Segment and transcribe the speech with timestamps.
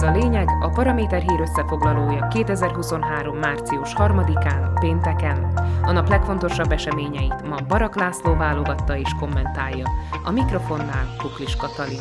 [0.00, 3.36] Ez a lényeg, a Paraméter hír összefoglalója 2023.
[3.36, 5.52] március 3-án, pénteken.
[5.82, 9.90] A nap legfontosabb eseményeit ma Barak László válogatta és kommentálja.
[10.24, 12.00] A mikrofonnál Kuklis Katalin.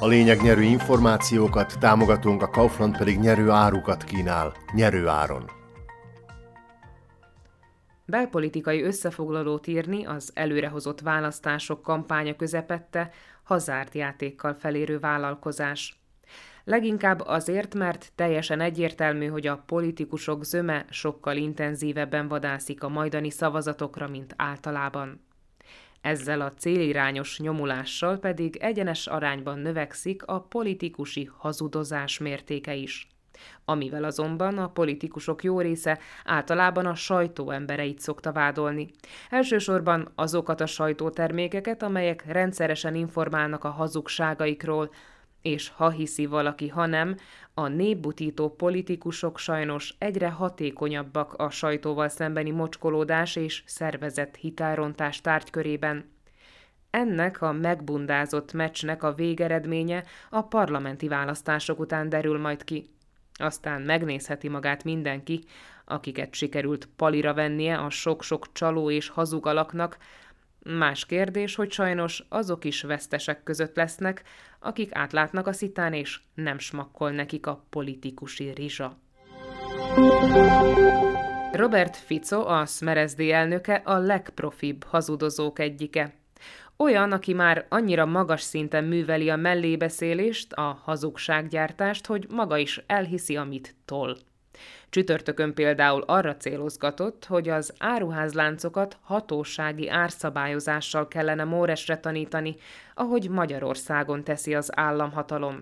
[0.00, 5.61] A lényeg nyerő információkat, támogatunk, a Kaufland pedig nyerő árukat kínál, nyerő áron.
[8.04, 13.10] Belpolitikai összefoglalót írni az előrehozott választások kampánya közepette
[13.42, 16.00] hazárt játékkal felérő vállalkozás.
[16.64, 24.08] Leginkább azért, mert teljesen egyértelmű, hogy a politikusok zöme sokkal intenzívebben vadászik a majdani szavazatokra,
[24.08, 25.24] mint általában.
[26.00, 33.06] Ezzel a célirányos nyomulással pedig egyenes arányban növekszik a politikusi hazudozás mértéke is
[33.64, 38.90] amivel azonban a politikusok jó része általában a sajtó embereit szokta vádolni.
[39.30, 44.90] Elsősorban azokat a sajtótermékeket, amelyek rendszeresen informálnak a hazugságaikról,
[45.42, 47.16] és ha hiszi valaki, ha nem,
[47.54, 56.10] a népbutító politikusok sajnos egyre hatékonyabbak a sajtóval szembeni mocskolódás és szervezett hitelrontás tárgykörében.
[56.90, 62.90] Ennek a megbundázott meccsnek a végeredménye a parlamenti választások után derül majd ki.
[63.34, 65.44] Aztán megnézheti magát mindenki,
[65.84, 69.96] akiket sikerült palira vennie a sok-sok csaló és hazug alaknak.
[70.64, 74.22] Más kérdés, hogy sajnos azok is vesztesek között lesznek,
[74.58, 78.98] akik átlátnak a szitán, és nem smakkol nekik a politikusi rizsa.
[81.52, 86.14] Robert Fico, a Smeresdi elnöke, a legprofibb hazudozók egyike.
[86.82, 93.36] Olyan, aki már annyira magas szinten műveli a mellébeszélést, a hazugsággyártást, hogy maga is elhiszi,
[93.36, 94.16] amit tol.
[94.90, 102.56] Csütörtökön például arra célozgatott, hogy az áruházláncokat hatósági árszabályozással kellene Móresre tanítani,
[102.94, 105.60] ahogy Magyarországon teszi az államhatalom.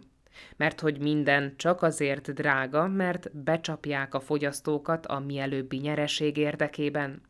[0.57, 7.23] Mert hogy minden csak azért drága, mert becsapják a fogyasztókat a mielőbbi nyereség érdekében.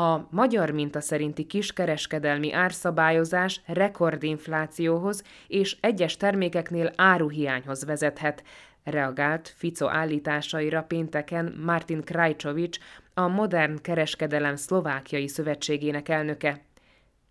[0.00, 8.42] A magyar minta szerinti kiskereskedelmi árszabályozás rekordinflációhoz és egyes termékeknél áruhiányhoz vezethet,
[8.84, 12.78] reagált Fico állításaira pénteken Martin Krajcsovics,
[13.14, 16.60] a Modern Kereskedelem Szlovákiai Szövetségének elnöke.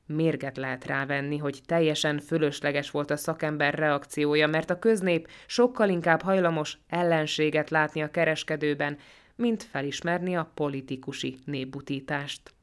[0.05, 6.21] Mérget lehet rávenni, hogy teljesen fölösleges volt a szakember reakciója, mert a köznép sokkal inkább
[6.21, 8.97] hajlamos ellenséget látni a kereskedőben,
[9.35, 12.55] mint felismerni a politikusi népbutítást.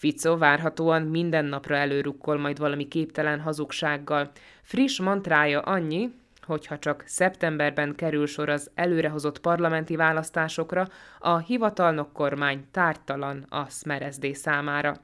[0.00, 4.30] Fico várhatóan minden napra előrukkol majd valami képtelen hazugsággal.
[4.62, 6.10] Friss mantrája annyi,
[6.42, 10.86] hogyha csak szeptemberben kerül sor az előrehozott parlamenti választásokra,
[11.18, 14.96] a hivatalnok kormány tártalan a Smerezdé számára.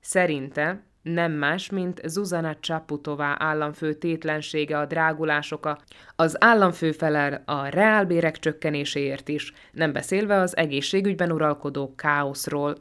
[0.00, 5.78] Szerinte nem más, mint Zuzana Csaputová államfő tétlensége a drágulásoka,
[6.16, 12.76] az államfő felel a reálbérek csökkenéséért is, nem beszélve az egészségügyben uralkodó káoszról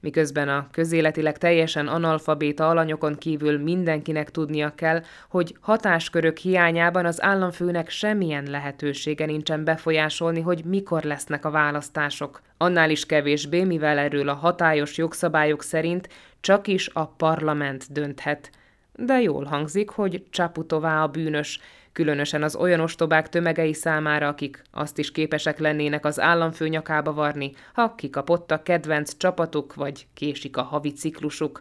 [0.00, 7.88] miközben a közéletileg teljesen analfabéta alanyokon kívül mindenkinek tudnia kell, hogy hatáskörök hiányában az államfőnek
[7.88, 12.40] semmilyen lehetősége nincsen befolyásolni, hogy mikor lesznek a választások.
[12.56, 16.08] Annál is kevésbé, mivel erről a hatályos jogszabályok szerint
[16.40, 18.50] csak is a parlament dönthet.
[18.98, 21.60] De jól hangzik, hogy Csaputová a bűnös,
[21.92, 27.52] különösen az olyan ostobák tömegei számára, akik azt is képesek lennének az államfő nyakába varni,
[27.72, 31.60] ha kikapott a kedvenc csapatuk, vagy késik a havi ciklusuk.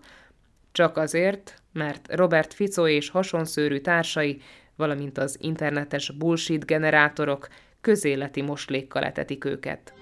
[0.71, 4.41] Csak azért, mert Robert Fico és hasonszőrű társai,
[4.75, 7.47] valamint az internetes bullshit generátorok
[7.81, 9.93] közéleti moslékkal etetik őket.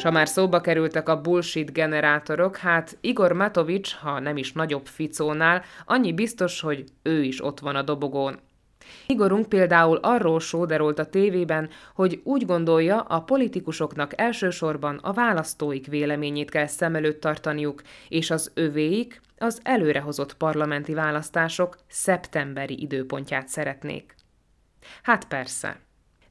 [0.00, 4.86] S ha már szóba kerültek a bullshit generátorok, hát Igor Matovics, ha nem is nagyobb
[4.86, 8.38] Ficónál, annyi biztos, hogy ő is ott van a dobogón.
[9.06, 16.50] Igorunk például arról sóderolt a tévében, hogy úgy gondolja, a politikusoknak elsősorban a választóik véleményét
[16.50, 24.14] kell szem előtt tartaniuk, és az övéik az előrehozott parlamenti választások szeptemberi időpontját szeretnék.
[25.02, 25.80] Hát persze,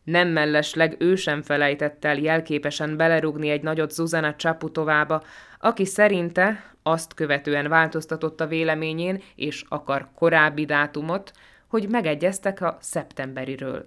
[0.09, 5.23] nem mellesleg ő sem felejtett el jelképesen belerugni egy nagyot Zuzana Csaputovába,
[5.59, 11.31] aki szerinte azt követően változtatott a véleményén, és akar korábbi dátumot,
[11.67, 13.83] hogy megegyeztek a szeptemberiről.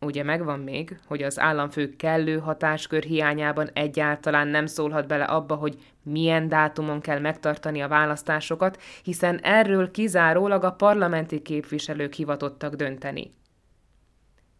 [0.00, 5.78] Ugye megvan még, hogy az államfő kellő hatáskör hiányában egyáltalán nem szólhat bele abba, hogy
[6.02, 13.32] milyen dátumon kell megtartani a választásokat, hiszen erről kizárólag a parlamenti képviselők hivatottak dönteni.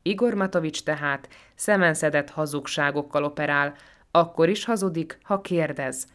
[0.09, 3.75] Igor Matovics tehát szemenszedett hazugságokkal operál,
[4.11, 6.07] akkor is hazudik, ha kérdez.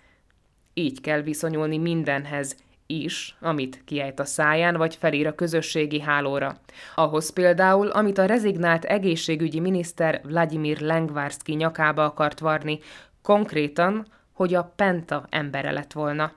[0.73, 2.55] Így kell viszonyulni mindenhez,
[2.87, 6.57] is, amit kiejt a száján, vagy felír a közösségi hálóra.
[6.95, 12.79] Ahhoz például, amit a rezignált egészségügyi miniszter Vladimir Lengvarski nyakába akart varni,
[13.21, 16.31] konkrétan, hogy a Penta embere lett volna.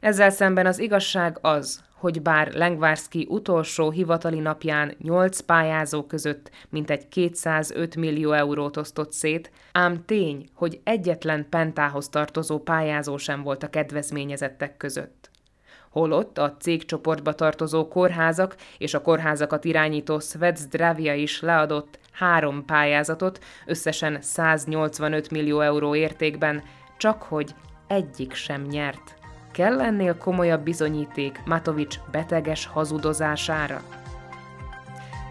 [0.00, 7.08] Ezzel szemben az igazság az, hogy bár Lengvarski utolsó hivatali napján 8 pályázó között mintegy
[7.08, 13.70] 205 millió eurót osztott szét, ám tény, hogy egyetlen pentához tartozó pályázó sem volt a
[13.70, 15.30] kedvezményezettek között.
[15.90, 24.18] Holott a cégcsoportba tartozó kórházak és a kórházakat irányító Svetsdravia is leadott három pályázatot, összesen
[24.20, 26.62] 185 millió euró értékben,
[26.96, 27.54] csak hogy
[27.86, 29.19] egyik sem nyert.
[29.60, 33.80] Kell ennél komolyabb bizonyíték Matovics beteges hazudozására?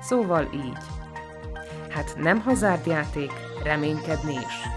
[0.01, 0.77] Szóval így.
[1.89, 3.31] Hát nem hazárdjáték,
[3.63, 4.69] reménykedni is.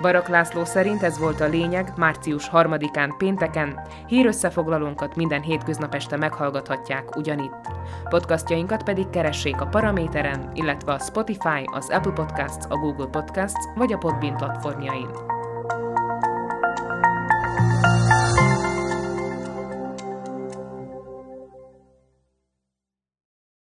[0.00, 7.16] Barak László szerint ez volt a lényeg március 3-án pénteken, hírösszefoglalónkat minden hétköznap este meghallgathatják
[7.16, 7.68] ugyanitt.
[8.08, 13.92] Podcastjainkat pedig keressék a Paraméteren, illetve a Spotify, az Apple Podcasts, a Google Podcasts vagy
[13.92, 15.33] a Podbean platformjain.